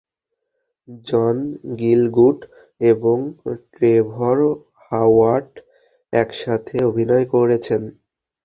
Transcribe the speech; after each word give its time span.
জন 1.05 1.35
Gielgud 1.79 2.39
এবং 2.81 3.17
Trevor 3.73 4.37
Howard 4.85 5.51
একসাথে 6.13 6.75
অভিনয় 6.89 7.25
করেছেন। 7.33 7.81